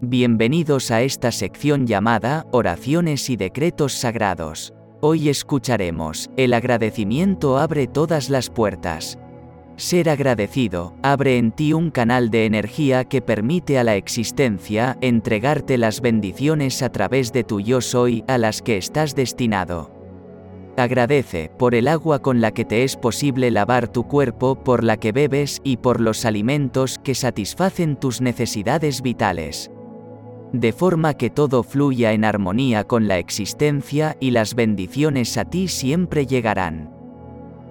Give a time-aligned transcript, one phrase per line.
[0.00, 4.72] Bienvenidos a esta sección llamada Oraciones y Decretos Sagrados.
[5.00, 9.18] Hoy escucharemos, el agradecimiento abre todas las puertas.
[9.74, 15.78] Ser agradecido, abre en ti un canal de energía que permite a la existencia entregarte
[15.78, 19.90] las bendiciones a través de tu yo soy a las que estás destinado.
[20.76, 24.96] Agradece por el agua con la que te es posible lavar tu cuerpo, por la
[24.96, 29.72] que bebes y por los alimentos que satisfacen tus necesidades vitales
[30.52, 35.68] de forma que todo fluya en armonía con la existencia y las bendiciones a ti
[35.68, 36.98] siempre llegarán.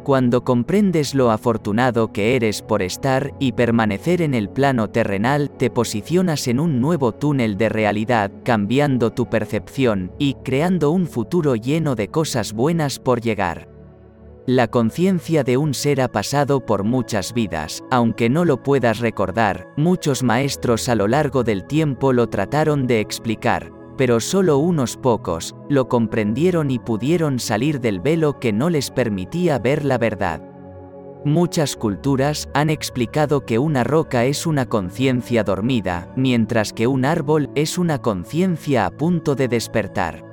[0.04, 5.70] Cuando comprendes lo afortunado que eres por estar y permanecer en el plano terrenal, te
[5.70, 11.96] posicionas en un nuevo túnel de realidad, cambiando tu percepción y creando un futuro lleno
[11.96, 13.77] de cosas buenas por llegar.
[14.50, 19.68] La conciencia de un ser ha pasado por muchas vidas, aunque no lo puedas recordar,
[19.76, 25.54] muchos maestros a lo largo del tiempo lo trataron de explicar, pero solo unos pocos
[25.68, 30.42] lo comprendieron y pudieron salir del velo que no les permitía ver la verdad.
[31.26, 37.50] Muchas culturas han explicado que una roca es una conciencia dormida, mientras que un árbol
[37.56, 40.24] es una conciencia a punto de despertar.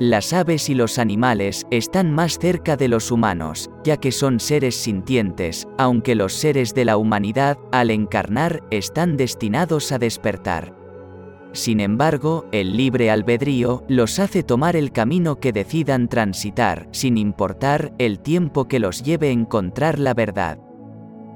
[0.00, 4.74] Las aves y los animales están más cerca de los humanos, ya que son seres
[4.74, 10.74] sintientes, aunque los seres de la humanidad, al encarnar, están destinados a despertar.
[11.52, 17.92] Sin embargo, el libre albedrío los hace tomar el camino que decidan transitar, sin importar
[17.98, 20.69] el tiempo que los lleve encontrar la verdad.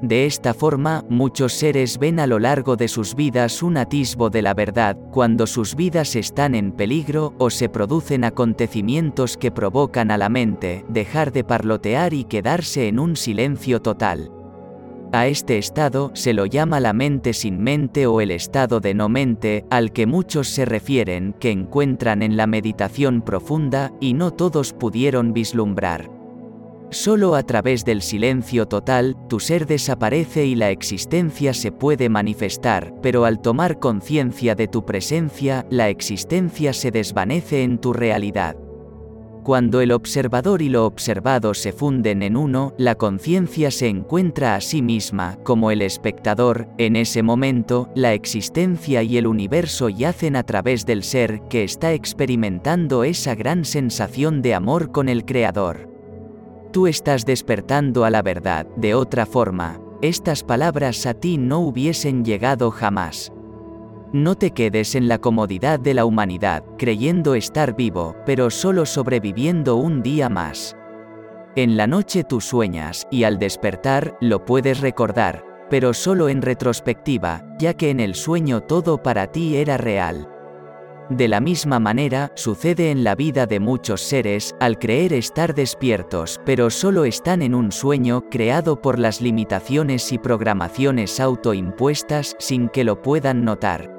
[0.04, 4.42] De esta forma, muchos seres ven a lo largo de sus vidas un atisbo de
[4.42, 10.18] la verdad, cuando sus vidas están en peligro o se producen acontecimientos que provocan a
[10.18, 14.30] la mente dejar de parlotear y quedarse en un silencio total.
[15.12, 19.08] A este estado se lo llama la mente sin mente o el estado de no
[19.08, 24.74] mente, al que muchos se refieren que encuentran en la meditación profunda y no todos
[24.74, 26.13] pudieron vislumbrar.
[26.90, 32.94] Solo a través del silencio total, tu ser desaparece y la existencia se puede manifestar,
[33.02, 38.56] pero al tomar conciencia de tu presencia, la existencia se desvanece en tu realidad.
[39.44, 44.62] Cuando el observador y lo observado se funden en uno, la conciencia se encuentra a
[44.62, 50.44] sí misma, como el espectador, en ese momento, la existencia y el universo yacen a
[50.44, 55.93] través del ser que está experimentando esa gran sensación de amor con el Creador
[56.74, 62.24] tú estás despertando a la verdad, de otra forma, estas palabras a ti no hubiesen
[62.24, 63.32] llegado jamás.
[64.12, 69.76] No te quedes en la comodidad de la humanidad, creyendo estar vivo, pero solo sobreviviendo
[69.76, 70.76] un día más.
[71.54, 77.54] En la noche tú sueñas, y al despertar, lo puedes recordar, pero solo en retrospectiva,
[77.56, 80.33] ya que en el sueño todo para ti era real.
[81.10, 86.40] De la misma manera, sucede en la vida de muchos seres, al creer estar despiertos,
[86.46, 92.84] pero solo están en un sueño creado por las limitaciones y programaciones autoimpuestas sin que
[92.84, 93.90] lo puedan notar.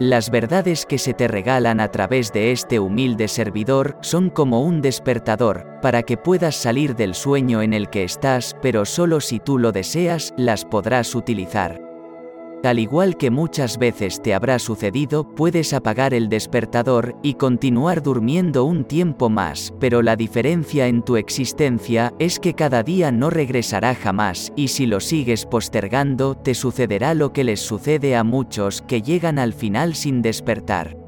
[0.00, 4.82] Las verdades que se te regalan a través de este humilde servidor son como un
[4.82, 9.56] despertador, para que puedas salir del sueño en el que estás, pero solo si tú
[9.56, 11.93] lo deseas, las podrás utilizar.
[12.64, 18.64] Al igual que muchas veces te habrá sucedido, puedes apagar el despertador y continuar durmiendo
[18.64, 23.94] un tiempo más, pero la diferencia en tu existencia es que cada día no regresará
[23.94, 29.02] jamás, y si lo sigues postergando, te sucederá lo que les sucede a muchos que
[29.02, 31.03] llegan al final sin despertar.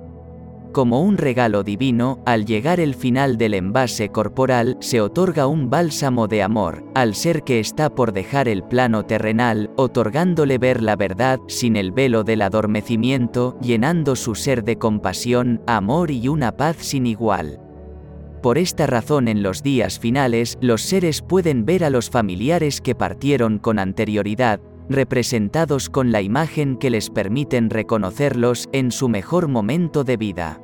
[0.77, 6.29] Como un regalo divino, al llegar el final del envase corporal, se otorga un bálsamo
[6.29, 11.41] de amor, al ser que está por dejar el plano terrenal, otorgándole ver la verdad,
[11.49, 17.07] sin el velo del adormecimiento, llenando su ser de compasión, amor y una paz sin
[17.07, 17.59] igual.
[18.43, 22.95] Por esta razón en los días finales, los seres pueden ver a los familiares que
[22.95, 24.61] partieron con anterioridad,
[24.91, 30.61] representados con la imagen que les permiten reconocerlos en su mejor momento de vida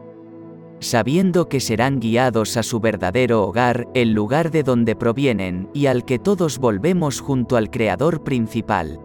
[0.83, 6.05] sabiendo que serán guiados a su verdadero hogar, el lugar de donde provienen, y al
[6.05, 9.01] que todos volvemos junto al Creador principal.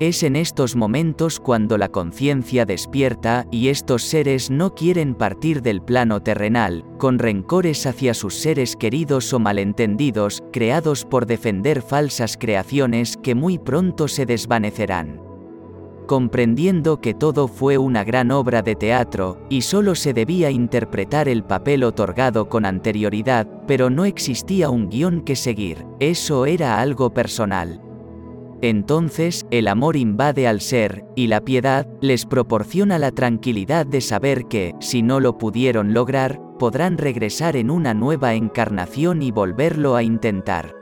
[0.00, 5.82] Es en estos momentos cuando la conciencia despierta y estos seres no quieren partir del
[5.82, 13.16] plano terrenal, con rencores hacia sus seres queridos o malentendidos, creados por defender falsas creaciones
[13.16, 15.31] que muy pronto se desvanecerán
[16.06, 21.44] comprendiendo que todo fue una gran obra de teatro, y solo se debía interpretar el
[21.44, 27.80] papel otorgado con anterioridad, pero no existía un guion que seguir, eso era algo personal.
[28.62, 34.46] Entonces, el amor invade al ser, y la piedad, les proporciona la tranquilidad de saber
[34.46, 40.04] que, si no lo pudieron lograr, podrán regresar en una nueva encarnación y volverlo a
[40.04, 40.81] intentar.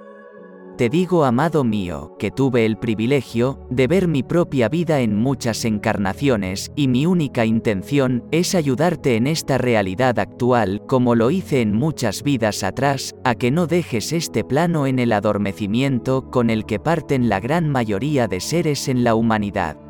[0.80, 5.66] Te digo, amado mío, que tuve el privilegio de ver mi propia vida en muchas
[5.66, 11.74] encarnaciones, y mi única intención es ayudarte en esta realidad actual, como lo hice en
[11.74, 16.80] muchas vidas atrás, a que no dejes este plano en el adormecimiento con el que
[16.80, 19.89] parten la gran mayoría de seres en la humanidad.